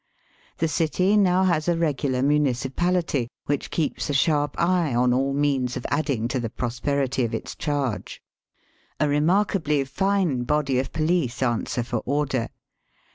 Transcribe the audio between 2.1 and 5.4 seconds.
municipality, which keeps a sharp eye on all